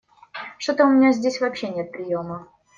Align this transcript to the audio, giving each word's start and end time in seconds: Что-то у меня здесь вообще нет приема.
Что-то 0.57 0.85
у 0.85 0.89
меня 0.89 1.11
здесь 1.13 1.39
вообще 1.41 1.69
нет 1.69 1.91
приема. 1.91 2.47